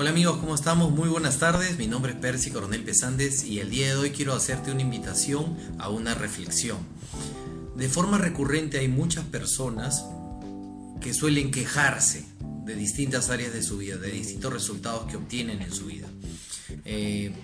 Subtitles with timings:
[0.00, 0.90] Hola amigos, ¿cómo estamos?
[0.92, 1.76] Muy buenas tardes.
[1.76, 5.58] Mi nombre es Percy Coronel Pesández y el día de hoy quiero hacerte una invitación
[5.78, 6.78] a una reflexión.
[7.76, 10.06] De forma recurrente hay muchas personas
[11.02, 12.24] que suelen quejarse
[12.64, 16.08] de distintas áreas de su vida, de distintos resultados que obtienen en su vida.
[16.86, 17.34] Eh,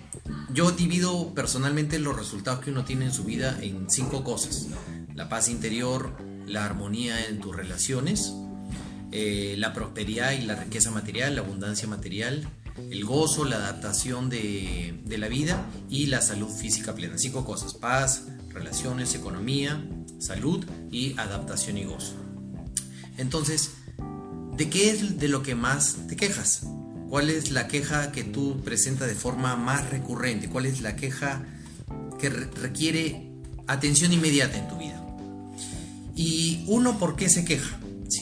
[0.51, 4.65] yo divido personalmente los resultados que uno tiene en su vida en cinco cosas.
[5.13, 8.33] La paz interior, la armonía en tus relaciones,
[9.11, 12.47] eh, la prosperidad y la riqueza material, la abundancia material,
[12.91, 17.17] el gozo, la adaptación de, de, la vida y la salud física plena.
[17.17, 19.83] Cinco cosas, paz, relaciones, economía,
[20.19, 22.13] salud y adaptación y gozo.
[23.17, 23.71] Entonces,
[24.55, 26.67] ¿de qué es de lo que más te quejas?
[27.09, 30.49] ¿Cuál es la queja que tú presentas de forma más recurrente?
[30.49, 31.45] ¿Cuál es la queja
[32.19, 33.31] que requiere
[33.65, 35.01] atención inmediata en tu vida?
[36.15, 37.79] Y uno, ¿por qué se queja?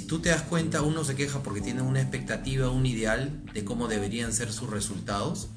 [0.08, 3.88] Tú te das cuenta, uno se queja porque tiene una expectativa, un ideal de cómo
[3.88, 5.48] deberían ser sus resultados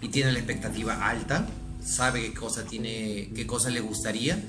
[0.00, 1.48] y tiene la expectativa alta,
[1.84, 4.40] sabe qué cosa tiene, qué cosa le gustaría,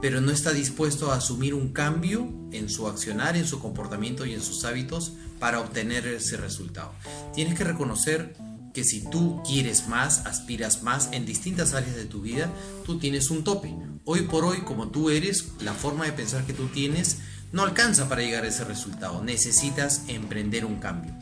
[0.00, 4.34] pero no está dispuesto a asumir un cambio en su accionar, en su comportamiento y
[4.34, 6.92] en sus hábitos para obtener ese resultado.
[7.34, 8.36] Tienes que reconocer
[8.74, 12.50] que si tú quieres más, aspiras más en distintas áreas de tu vida,
[12.84, 13.74] tú tienes un tope.
[14.04, 17.18] Hoy por hoy, como tú eres, la forma de pensar que tú tienes
[17.52, 19.22] no alcanza para llegar a ese resultado.
[19.22, 21.12] Necesitas emprender un cambio.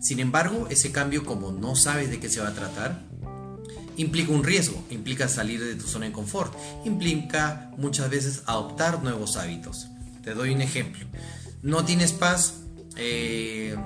[0.00, 3.02] Sin embargo, ese cambio, como no sabes de qué se va a tratar,
[3.96, 9.36] implica un riesgo, implica salir de tu zona de confort, implica muchas veces adoptar nuevos
[9.36, 9.88] hábitos.
[10.22, 11.04] Te doy un ejemplo.
[11.62, 12.54] No tienes paz,
[12.96, 13.76] eh,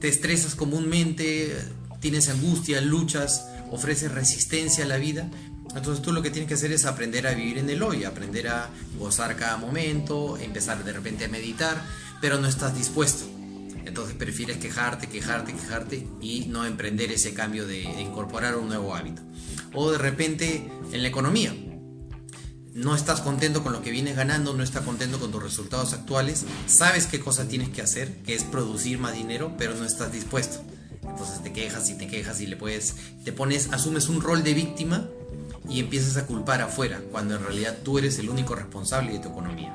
[0.00, 1.54] te estresas comúnmente,
[2.00, 5.28] tienes angustia, luchas, ofreces resistencia a la vida.
[5.74, 8.48] Entonces tú lo que tienes que hacer es aprender a vivir en el hoy, aprender
[8.48, 11.80] a gozar cada momento, empezar de repente a meditar,
[12.20, 13.26] pero no estás dispuesto.
[13.84, 19.22] Entonces prefieres quejarte, quejarte, quejarte y no emprender ese cambio de, incorporar un nuevo hábito.
[19.72, 21.54] O de repente en la economía.
[22.72, 26.44] No estás contento con lo que vienes ganando, no estás contento con tus resultados actuales,
[26.66, 30.62] sabes qué cosa tienes que hacer, que es producir más dinero, pero no estás dispuesto.
[31.02, 32.94] Entonces te quejas y te quejas y le puedes,
[33.24, 35.08] te pones, asumes un rol de víctima
[35.70, 39.28] y empiezas a culpar afuera, cuando en realidad tú eres el único responsable de tu
[39.28, 39.72] economía.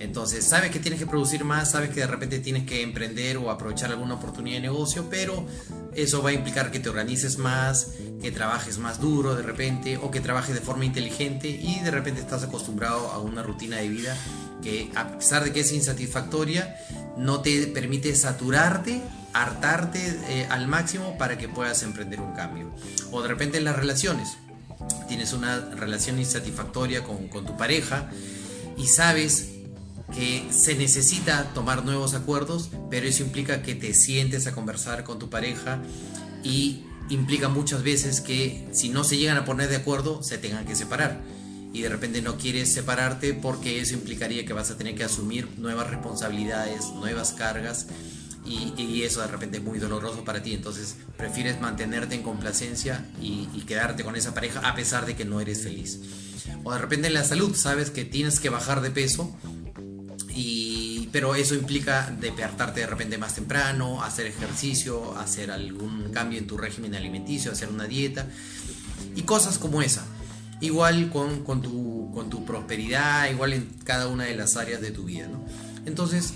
[0.00, 3.50] Entonces, sabes que tienes que producir más, sabes que de repente tienes que emprender o
[3.50, 5.46] aprovechar alguna oportunidad de negocio, pero
[5.94, 7.88] eso va a implicar que te organices más,
[8.22, 12.22] que trabajes más duro de repente o que trabajes de forma inteligente y de repente
[12.22, 14.16] estás acostumbrado a una rutina de vida
[14.62, 16.76] que a pesar de que es insatisfactoria,
[17.18, 19.02] no te permite saturarte,
[19.34, 22.72] hartarte eh, al máximo para que puedas emprender un cambio.
[23.10, 24.38] O de repente en las relaciones,
[25.08, 28.10] tienes una relación insatisfactoria con, tu pareja
[28.76, 29.50] y sabes
[30.14, 35.18] que se necesita tomar nuevos acuerdos, pero eso implica que te sientes a conversar con
[35.18, 35.80] tu pareja
[36.42, 40.64] y implica muchas veces que si no se llegan a poner de acuerdo, se tengan
[40.64, 41.20] que separar.
[41.72, 45.48] Y de repente no quieres separarte porque eso implicaría que vas a tener que asumir
[45.58, 47.86] nuevas responsabilidades, nuevas cargas
[48.50, 50.52] y, eso de repente es muy doloroso para ti.
[50.52, 55.24] Entonces prefieres mantenerte en complacencia y, y quedarte con esa pareja a pesar de que
[55.24, 56.00] no eres feliz.
[56.64, 59.34] O de repente en la salud sabes que tienes que bajar de peso
[61.12, 66.56] pero eso implica despertarte de repente más temprano, hacer ejercicio, hacer algún cambio en tu
[66.56, 68.26] régimen alimenticio, hacer una dieta
[69.16, 70.04] y cosas como esa.
[70.60, 74.90] Igual con, con, tu, con tu prosperidad, igual en cada una de las áreas de
[74.90, 75.26] tu vida.
[75.26, 75.44] ¿no?
[75.86, 76.34] Entonces,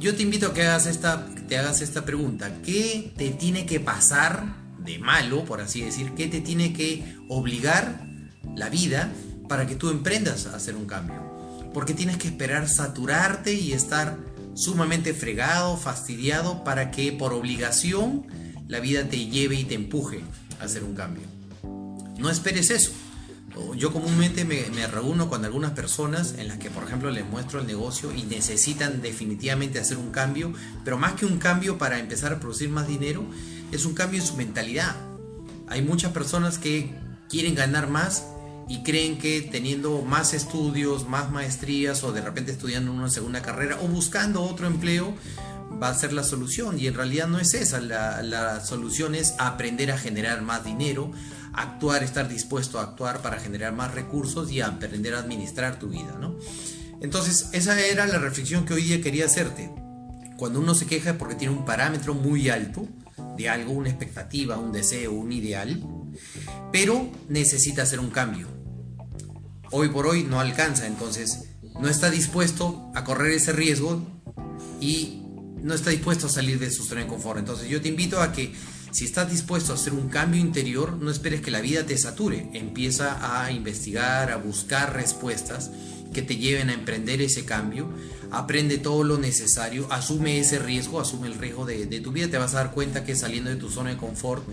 [0.00, 2.50] yo te invito a que hagas esta, te hagas esta pregunta.
[2.64, 6.12] ¿Qué te tiene que pasar de malo, por así decir?
[6.16, 8.06] ¿Qué te tiene que obligar
[8.54, 9.12] la vida
[9.48, 11.36] para que tú emprendas a hacer un cambio?
[11.76, 14.16] porque tienes que esperar saturarte y estar
[14.54, 18.26] sumamente fregado, fastidiado, para que por obligación
[18.66, 20.22] la vida te lleve y te empuje
[20.58, 21.24] a hacer un cambio.
[22.16, 22.92] No esperes eso.
[23.76, 27.66] Yo comúnmente me, reúno con algunas personas en las que, por ejemplo, les muestro el
[27.66, 30.52] negocio y necesitan definitivamente hacer un cambio,
[30.84, 33.24] pero más que un cambio para empezar a producir más dinero,
[33.72, 34.96] es un cambio en su mentalidad.
[35.68, 36.94] Hay muchas personas que
[37.28, 38.24] quieren ganar más,
[38.68, 43.78] y creen que teniendo más estudios, más maestrías o de repente estudiando una segunda carrera
[43.80, 45.14] o buscando otro empleo
[45.82, 49.90] va a ser la solución y en realidad no es esa, la, solución es aprender
[49.90, 51.10] a generar más dinero,
[51.56, 56.16] actuar, estar dispuesto a actuar para generar más recursos y aprender a administrar tu vida,
[56.20, 56.36] ¿no?
[57.00, 59.70] Entonces esa era la reflexión que hoy día quería hacerte.
[60.36, 62.86] Cuando uno se queja es porque tiene un parámetro muy alto
[63.36, 65.82] de algo, una expectativa, un deseo, un ideal,
[66.72, 68.56] pero necesita hacer un cambio
[69.70, 71.50] hoy por hoy no alcanza, entonces
[71.80, 74.02] no está dispuesto a correr ese riesgo
[74.80, 75.22] y
[75.62, 77.38] no está dispuesto a salir de su zona de confort.
[77.38, 78.54] Entonces yo te invito a que
[78.90, 82.48] Si estás dispuesto a hacer un cambio interior, no esperes que la vida te sature.
[82.54, 85.70] Empieza a investigar, a buscar respuestas
[86.14, 87.88] que te lleven a emprender ese cambio.
[88.30, 92.28] Aprende todo lo necesario, asume ese riesgo, asume el riesgo de, tu vida.
[92.28, 94.44] Te vas a dar cuenta que saliendo de tu zona de confort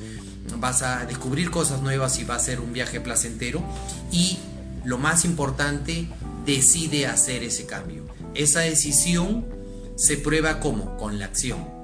[0.57, 3.63] vas a descubrir cosas nuevas y va a ser un viaje placentero.
[4.11, 4.37] Y
[4.83, 6.07] lo más importante,
[6.45, 8.03] decide hacer ese cambio.
[8.35, 9.45] Esa decisión
[9.95, 11.82] se prueba como con la acción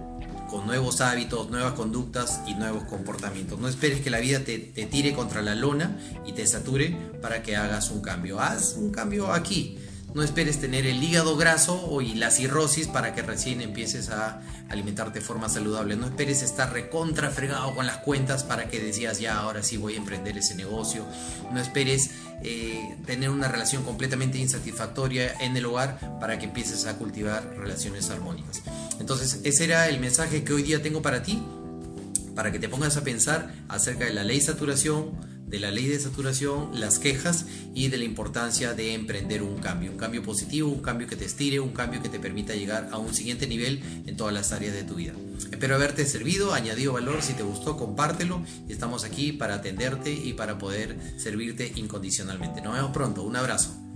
[0.49, 3.59] con nuevos hábitos, nuevas conductas y nuevos comportamientos.
[3.59, 7.55] No esperes que la vida te, tire contra la lona y te sature para que
[7.55, 8.39] hagas un cambio.
[8.39, 9.78] Haz un cambio aquí.
[10.13, 15.19] No esperes tener el hígado graso y la cirrosis para que recién empieces a alimentarte
[15.19, 15.95] de forma saludable.
[15.95, 19.93] No esperes estar recontra fregado con las cuentas para que decías ya ahora sí voy
[19.93, 21.05] a emprender ese negocio.
[21.51, 22.09] No esperes
[22.43, 28.09] eh, tener una relación completamente insatisfactoria en el hogar para que empieces a cultivar relaciones
[28.09, 28.63] armónicas.
[28.99, 31.43] Entonces ese era el mensaje que hoy día tengo para ti,
[32.33, 35.99] para que te pongas a pensar acerca de la ley saturación de la ley de
[35.99, 40.81] saturación, las quejas y de la importancia de emprender un cambio, un cambio positivo, un
[40.81, 44.15] cambio que te estire, un cambio que te permita llegar a un siguiente nivel en
[44.15, 45.13] todas las áreas de tu vida.
[45.51, 50.33] Espero haberte servido, añadido valor, si te gustó compártelo y estamos aquí para atenderte y
[50.33, 52.61] para poder servirte incondicionalmente.
[52.61, 53.88] Nos vemos pronto, un abrazo.